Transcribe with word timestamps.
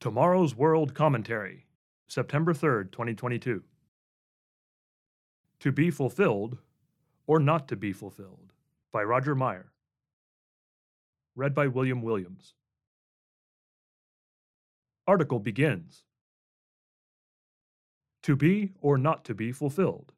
Tomorrow's 0.00 0.56
World 0.56 0.94
Commentary, 0.94 1.66
September 2.08 2.54
3rd, 2.54 2.90
2022. 2.90 3.62
To 5.58 5.72
be 5.72 5.90
fulfilled 5.90 6.56
or 7.26 7.38
not 7.38 7.68
to 7.68 7.76
be 7.76 7.92
fulfilled 7.92 8.54
by 8.90 9.02
Roger 9.02 9.34
Meyer. 9.34 9.72
Read 11.36 11.54
by 11.54 11.66
William 11.66 12.00
Williams. 12.00 12.54
Article 15.06 15.38
begins 15.38 16.04
To 18.22 18.34
be 18.34 18.72
or 18.80 18.96
not 18.96 19.22
to 19.26 19.34
be 19.34 19.52
fulfilled. 19.52 20.14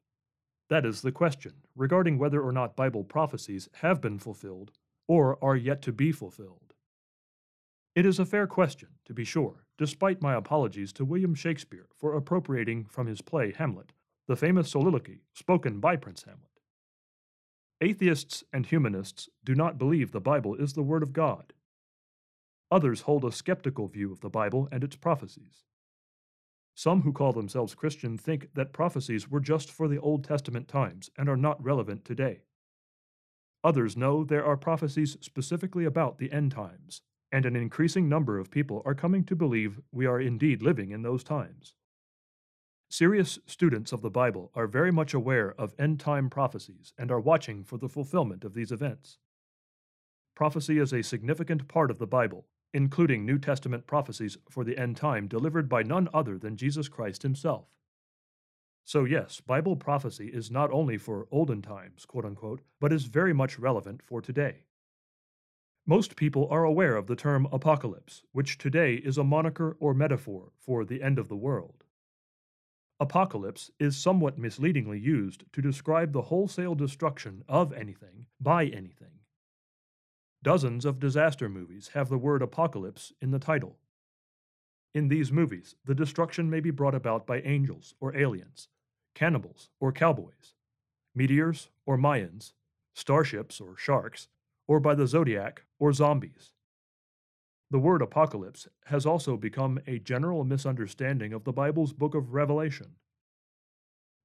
That 0.69 0.85
is 0.85 1.01
the 1.01 1.11
question 1.11 1.55
regarding 1.75 2.17
whether 2.17 2.41
or 2.41 2.53
not 2.53 2.77
Bible 2.77 3.03
prophecies 3.03 3.67
have 3.81 3.99
been 3.99 4.17
fulfilled 4.17 4.71
or 5.09 5.37
are 5.43 5.57
yet 5.57 5.81
to 5.81 5.91
be 5.91 6.13
fulfilled. 6.13 6.72
It 7.95 8.05
is 8.07 8.17
a 8.17 8.25
fair 8.25 8.47
question, 8.47 8.89
to 9.05 9.13
be 9.13 9.23
sure, 9.23 9.65
despite 9.77 10.21
my 10.21 10.33
apologies 10.33 10.91
to 10.93 11.05
William 11.05 11.35
Shakespeare 11.35 11.87
for 11.95 12.15
appropriating 12.15 12.85
from 12.85 13.07
his 13.07 13.21
play 13.21 13.51
Hamlet 13.51 13.93
the 14.27 14.35
famous 14.35 14.71
soliloquy 14.71 15.21
spoken 15.33 15.79
by 15.79 15.95
Prince 15.97 16.23
Hamlet. 16.23 16.59
Atheists 17.81 18.43
and 18.53 18.65
humanists 18.65 19.27
do 19.43 19.53
not 19.53 19.77
believe 19.77 20.11
the 20.11 20.21
Bible 20.21 20.55
is 20.55 20.73
the 20.73 20.81
Word 20.81 21.03
of 21.03 21.11
God. 21.11 21.53
Others 22.71 23.01
hold 23.01 23.25
a 23.25 23.31
skeptical 23.31 23.87
view 23.87 24.11
of 24.11 24.21
the 24.21 24.29
Bible 24.29 24.69
and 24.71 24.83
its 24.83 24.95
prophecies. 24.95 25.65
Some 26.73 27.01
who 27.01 27.11
call 27.11 27.33
themselves 27.33 27.75
Christian 27.75 28.17
think 28.17 28.53
that 28.55 28.73
prophecies 28.73 29.29
were 29.29 29.41
just 29.41 29.69
for 29.69 29.87
the 29.87 29.99
Old 29.99 30.23
Testament 30.23 30.67
times 30.67 31.09
and 31.17 31.29
are 31.29 31.37
not 31.37 31.63
relevant 31.63 32.05
today. 32.05 32.43
Others 33.63 33.95
know 33.97 34.23
there 34.23 34.45
are 34.45 34.57
prophecies 34.57 35.17
specifically 35.21 35.85
about 35.85 36.17
the 36.17 36.31
end 36.31 36.51
times, 36.51 37.01
and 37.33 37.47
an 37.47 37.55
increasing 37.55 38.07
number 38.07 38.37
of 38.37 38.51
people 38.51 38.83
are 38.85 38.93
coming 38.93 39.23
to 39.25 39.35
believe 39.35 39.81
we 39.91 40.05
are 40.05 40.21
indeed 40.21 40.61
living 40.61 40.91
in 40.91 41.01
those 41.01 41.23
times. 41.23 41.73
Serious 42.89 43.39
students 43.47 43.91
of 43.91 44.03
the 44.03 44.11
Bible 44.11 44.51
are 44.53 44.67
very 44.67 44.91
much 44.91 45.15
aware 45.15 45.55
of 45.57 45.73
end 45.79 45.99
time 45.99 46.29
prophecies 46.29 46.93
and 46.95 47.11
are 47.11 47.19
watching 47.19 47.63
for 47.63 47.79
the 47.79 47.89
fulfillment 47.89 48.43
of 48.43 48.53
these 48.53 48.71
events. 48.71 49.17
Prophecy 50.35 50.77
is 50.77 50.93
a 50.93 51.01
significant 51.01 51.67
part 51.67 51.89
of 51.89 51.97
the 51.97 52.05
Bible, 52.05 52.45
including 52.71 53.25
New 53.25 53.39
Testament 53.39 53.87
prophecies 53.87 54.37
for 54.47 54.63
the 54.63 54.77
end 54.77 54.95
time 54.95 55.27
delivered 55.27 55.67
by 55.67 55.81
none 55.81 56.07
other 56.13 56.37
than 56.37 56.55
Jesus 56.55 56.87
Christ 56.87 57.23
himself. 57.23 57.65
So, 58.83 59.05
yes, 59.05 59.41
Bible 59.41 59.75
prophecy 59.75 60.27
is 60.27 60.51
not 60.51 60.69
only 60.71 60.99
for 60.99 61.27
olden 61.31 61.63
times, 61.63 62.05
quote 62.05 62.25
unquote, 62.25 62.61
but 62.79 62.93
is 62.93 63.05
very 63.05 63.33
much 63.33 63.57
relevant 63.57 64.03
for 64.03 64.21
today. 64.21 64.65
Most 65.85 66.15
people 66.15 66.47
are 66.49 66.63
aware 66.63 66.95
of 66.95 67.07
the 67.07 67.15
term 67.15 67.45
apocalypse, 67.51 68.23
which 68.31 68.57
today 68.57 68.95
is 68.95 69.17
a 69.17 69.23
moniker 69.23 69.75
or 69.81 69.93
metaphor 69.93 70.53
for 70.57 70.85
the 70.85 71.03
end 71.03 71.19
of 71.19 71.27
the 71.27 71.35
world. 71.35 71.83
Apocalypse 73.01 73.69
is 73.79 73.97
somewhat 73.97 74.37
misleadingly 74.37 74.97
used 74.97 75.43
to 75.51 75.61
describe 75.61 76.13
the 76.13 76.21
wholesale 76.21 76.73
destruction 76.73 77.43
of 77.49 77.73
anything 77.73 78.27
by 78.39 78.65
anything. 78.67 79.19
Dozens 80.41 80.85
of 80.85 81.01
disaster 81.01 81.49
movies 81.49 81.89
have 81.93 82.07
the 82.07 82.17
word 82.17 82.41
apocalypse 82.41 83.11
in 83.21 83.31
the 83.31 83.39
title. 83.39 83.77
In 84.93 85.09
these 85.09 85.33
movies, 85.33 85.75
the 85.83 85.95
destruction 85.95 86.49
may 86.49 86.61
be 86.61 86.71
brought 86.71 86.95
about 86.95 87.27
by 87.27 87.41
angels 87.41 87.93
or 87.99 88.15
aliens, 88.15 88.69
cannibals 89.15 89.69
or 89.81 89.91
cowboys, 89.91 90.53
meteors 91.13 91.69
or 91.85 91.97
Mayans, 91.97 92.53
starships 92.93 93.59
or 93.59 93.75
sharks, 93.75 94.29
or 94.67 94.79
by 94.79 94.95
the 94.95 95.07
zodiac 95.07 95.63
or 95.79 95.93
zombies. 95.93 96.51
The 97.71 97.79
word 97.79 98.01
apocalypse 98.01 98.67
has 98.85 99.05
also 99.05 99.35
become 99.35 99.79
a 99.87 99.99
general 99.99 100.43
misunderstanding 100.43 101.33
of 101.33 101.43
the 101.43 101.53
Bible's 101.53 101.93
book 101.93 102.13
of 102.13 102.33
Revelation. 102.33 102.95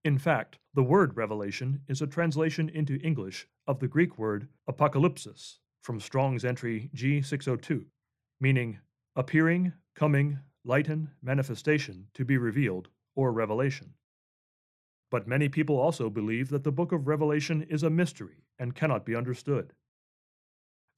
In 0.05 0.19
fact, 0.19 0.59
the 0.75 0.83
word 0.83 1.17
revelation 1.17 1.81
is 1.89 2.01
a 2.01 2.07
translation 2.07 2.69
into 2.69 3.01
English 3.03 3.49
of 3.67 3.81
the 3.81 3.89
Greek 3.89 4.19
word 4.19 4.49
apocalypsis 4.71 5.59
from 5.83 5.99
Strong's 5.99 6.45
entry 6.45 6.91
G602, 6.95 7.85
meaning 8.41 8.79
appearing, 9.17 9.73
coming, 9.97 10.39
lighten, 10.65 11.11
manifestation, 11.23 12.07
to 12.15 12.25
be 12.25 12.37
revealed, 12.37 12.89
or 13.17 13.33
revelation. 13.33 13.95
But 15.11 15.27
many 15.27 15.49
people 15.49 15.79
also 15.79 16.11
believe 16.11 16.51
that 16.51 16.65
the 16.65 16.73
book 16.73 16.93
of 16.93 17.09
Revelation 17.09 17.63
is 17.63 17.83
a 17.83 17.91
mystery 17.91 18.45
and 18.59 18.75
cannot 18.75 19.07
be 19.07 19.17
understood. 19.17 19.73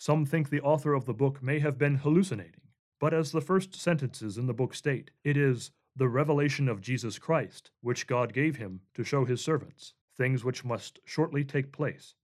Some 0.00 0.24
think 0.24 0.48
the 0.48 0.62
author 0.62 0.94
of 0.94 1.04
the 1.04 1.12
book 1.12 1.42
may 1.42 1.58
have 1.58 1.76
been 1.76 1.96
hallucinating, 1.96 2.62
but 2.98 3.12
as 3.12 3.32
the 3.32 3.42
first 3.42 3.74
sentences 3.74 4.38
in 4.38 4.46
the 4.46 4.54
book 4.54 4.72
state, 4.74 5.10
it 5.24 5.36
is 5.36 5.72
the 5.94 6.08
revelation 6.08 6.70
of 6.70 6.80
Jesus 6.80 7.18
Christ, 7.18 7.70
which 7.82 8.06
God 8.06 8.32
gave 8.32 8.56
him 8.56 8.80
to 8.94 9.04
show 9.04 9.26
his 9.26 9.42
servants, 9.42 9.92
things 10.16 10.42
which 10.42 10.64
must 10.64 11.00
shortly 11.04 11.44
take 11.44 11.70
place. 11.70 12.14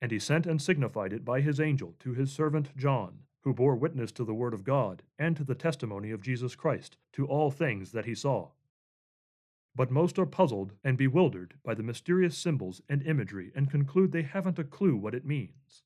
And 0.00 0.10
he 0.10 0.18
sent 0.18 0.46
and 0.46 0.62
signified 0.62 1.12
it 1.12 1.26
by 1.26 1.42
his 1.42 1.60
angel 1.60 1.94
to 1.98 2.14
his 2.14 2.32
servant 2.32 2.74
John, 2.74 3.18
who 3.42 3.52
bore 3.52 3.76
witness 3.76 4.10
to 4.12 4.24
the 4.24 4.32
word 4.32 4.54
of 4.54 4.64
God 4.64 5.02
and 5.18 5.36
to 5.36 5.44
the 5.44 5.54
testimony 5.54 6.10
of 6.10 6.22
Jesus 6.22 6.54
Christ, 6.54 6.96
to 7.12 7.26
all 7.26 7.50
things 7.50 7.92
that 7.92 8.06
he 8.06 8.14
saw 8.14 8.52
but 9.76 9.90
most 9.90 10.18
are 10.18 10.24
puzzled 10.24 10.72
and 10.84 10.96
bewildered 10.96 11.54
by 11.64 11.74
the 11.74 11.82
mysterious 11.82 12.38
symbols 12.38 12.80
and 12.88 13.02
imagery 13.02 13.50
and 13.54 13.70
conclude 13.70 14.12
they 14.12 14.22
haven't 14.22 14.58
a 14.58 14.64
clue 14.64 14.96
what 14.96 15.14
it 15.14 15.26
means. 15.26 15.82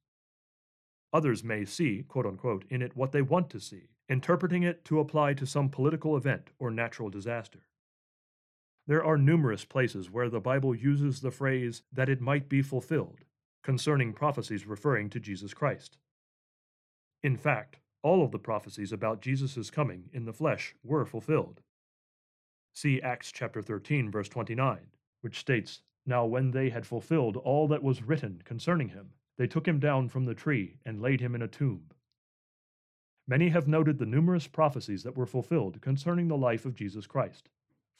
Others 1.13 1.43
may 1.43 1.65
see, 1.65 2.05
quote 2.07 2.27
unquote, 2.27 2.65
in 2.69 2.83
it 2.83 2.97
what 2.97 3.13
they 3.13 3.23
want 3.23 3.49
to 3.51 3.61
see, 3.61 3.89
interpreting 4.09 4.63
it 4.63 4.85
to 4.87 5.01
apply 5.01 5.35
to 5.35 5.47
some 5.47 5.69
political 5.69 6.17
event 6.17 6.51
or 6.59 6.71
natural 6.71 7.09
disaster. 7.09 7.61
There 8.87 9.05
are 9.05 9.19
numerous 9.19 9.65
places 9.65 10.11
where 10.11 10.31
the 10.31 10.41
Bible 10.41 10.75
uses 10.75 11.21
the 11.21 11.31
phrase 11.31 11.83
that 11.93 12.09
it 12.09 12.21
might 12.21 12.49
be 12.49 12.63
fulfilled, 12.63 13.25
concerning 13.63 14.13
prophecies 14.13 14.67
referring 14.67 15.11
to 15.11 15.21
Jesus 15.21 15.53
Christ. 15.53 15.99
In 17.23 17.37
fact, 17.37 17.79
all 18.03 18.23
of 18.23 18.31
the 18.31 18.39
prophecies 18.39 18.93
about 18.93 19.21
Jesus' 19.21 19.71
coming 19.71 20.09
in 20.13 20.25
the 20.25 20.33
flesh 20.33 20.75
were 20.83 21.05
fulfilled. 21.05 21.61
See 22.75 23.03
Acts 23.03 23.33
chapter 23.33 23.61
13, 23.61 24.11
verse 24.11 24.29
29, 24.29 24.79
which 25.21 25.39
states, 25.39 25.83
Now 26.07 26.25
when 26.25 26.53
they 26.53 26.71
had 26.71 26.87
fulfilled 26.87 27.37
all 27.37 27.67
that 27.69 27.83
was 27.83 28.03
written 28.03 28.41
concerning 28.45 28.89
him, 28.91 29.11
they 29.39 29.47
took 29.47 29.67
him 29.67 29.79
down 29.79 30.09
from 30.09 30.25
the 30.25 30.35
tree 30.35 30.77
and 30.85 31.01
laid 31.01 31.21
him 31.21 31.35
in 31.35 31.43
a 31.43 31.49
tomb. 31.49 31.85
Many 33.27 33.49
have 33.51 33.69
noted 33.69 33.99
the 33.99 34.07
numerous 34.07 34.47
prophecies 34.47 35.03
that 35.05 35.17
were 35.17 35.27
fulfilled 35.27 35.81
concerning 35.81 36.29
the 36.29 36.37
life 36.37 36.67
of 36.67 36.75
Jesus 36.75 37.07
Christ. 37.07 37.49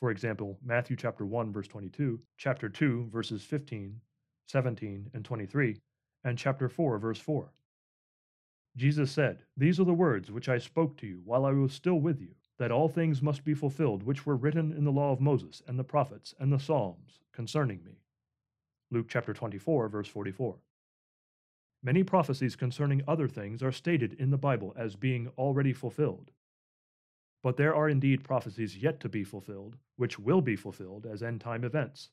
For 0.01 0.11
example, 0.11 0.59
Matthew 0.65 0.97
chapter 0.97 1.25
1 1.25 1.53
verse 1.53 1.69
22, 1.69 2.21
chapter 2.37 2.69
2 2.69 3.09
verses 3.13 3.43
15, 3.45 4.01
17 4.47 5.11
and 5.15 5.25
23, 5.25 5.81
and 6.25 6.37
chapter 6.37 6.69
4 6.69 6.99
verse 6.99 7.21
4. 7.21 7.53
Jesus 8.77 9.11
said, 9.11 9.43
These 9.57 9.81
are 9.81 9.85
the 9.85 9.93
words 9.93 10.31
which 10.31 10.49
I 10.49 10.59
spoke 10.59 10.97
to 10.99 11.07
you 11.07 11.21
while 11.25 11.45
I 11.45 11.53
was 11.53 11.73
still 11.73 12.01
with 12.01 12.21
you, 12.21 12.35
that 12.59 12.71
all 12.71 12.89
things 12.89 13.23
must 13.23 13.45
be 13.45 13.55
fulfilled 13.55 14.03
which 14.03 14.25
were 14.25 14.37
written 14.37 14.73
in 14.73 14.85
the 14.85 14.93
law 14.93 15.13
of 15.13 15.21
Moses 15.21 15.63
and 15.67 15.79
the 15.79 15.85
prophets 15.85 16.35
and 16.39 16.53
the 16.53 16.59
Psalms 16.59 17.21
concerning 17.33 17.83
me. 17.85 18.01
Luke 18.91 19.07
chapter 19.09 19.35
24, 19.35 19.89
verse 19.89 20.09
44. 20.09 20.57
Many 21.83 22.03
prophecies 22.03 22.57
concerning 22.57 23.03
other 23.07 23.29
things 23.29 23.63
are 23.63 23.73
stated 23.73 24.15
in 24.15 24.31
the 24.31 24.39
Bible 24.39 24.75
as 24.77 24.97
being 24.97 25.29
already 25.39 25.73
fulfilled. 25.73 26.31
But 27.43 27.57
there 27.57 27.75
are 27.75 27.89
indeed 27.89 28.25
prophecies 28.25 28.77
yet 28.77 29.01
to 29.01 29.09
be 29.09 29.25
fulfilled, 29.25 29.77
which 29.97 30.19
will 30.19 30.41
be 30.41 30.57
fulfilled 30.57 31.07
as 31.07 31.23
end 31.23 31.41
time 31.41 31.65
events. 31.65 32.11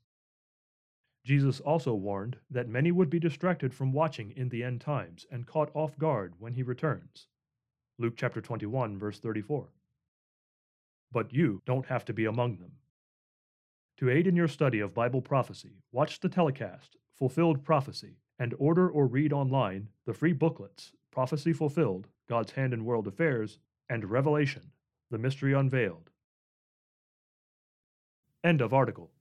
Jesus 1.23 1.59
also 1.59 1.95
warned 1.95 2.37
that 2.51 2.69
many 2.69 2.91
would 2.91 3.09
be 3.09 3.19
distracted 3.19 3.73
from 3.73 3.91
watching 3.91 4.31
in 4.35 4.49
the 4.49 4.63
end 4.63 4.81
times 4.81 5.25
and 5.31 5.47
caught 5.47 5.71
off 5.73 5.97
guard 5.97 6.35
when 6.37 6.53
he 6.53 6.61
returns. 6.61 7.27
Luke 7.97 8.13
chapter 8.15 8.41
21, 8.41 8.99
verse 8.99 9.19
34 9.19 9.69
but 11.15 11.33
you 11.33 11.61
don't 11.65 11.85
have 11.85 12.03
to 12.03 12.13
be 12.13 12.25
among 12.25 12.57
them. 12.57 12.73
To 13.99 14.09
aid 14.09 14.27
in 14.27 14.35
your 14.35 14.49
study 14.49 14.81
of 14.81 14.93
Bible 14.93 15.21
prophecy, 15.21 15.81
watch 15.93 16.19
the 16.19 16.27
telecast, 16.27 16.97
Fulfilled 17.17 17.63
Prophecy, 17.63 18.17
and 18.39 18.53
order 18.57 18.89
or 18.89 19.07
read 19.07 19.33
online 19.33 19.87
the 20.05 20.13
free 20.13 20.33
booklets 20.33 20.91
Prophecy 21.11 21.53
Fulfilled, 21.53 22.07
God's 22.27 22.51
Hand 22.51 22.73
in 22.73 22.83
World 22.83 23.07
Affairs, 23.07 23.59
and 23.89 24.03
Revelation, 24.03 24.71
The 25.11 25.17
Mystery 25.17 25.53
Unveiled. 25.53 26.09
End 28.43 28.61
of 28.61 28.73
article. 28.73 29.11